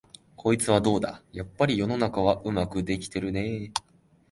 [0.35, 3.71] こいつはどうだ、やっぱり世の中はうまくできてるねえ、